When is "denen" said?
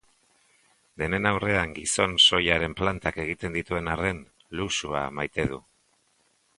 1.01-1.27